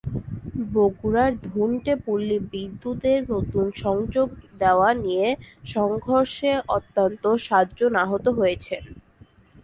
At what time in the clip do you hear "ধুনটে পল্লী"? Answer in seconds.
1.45-2.37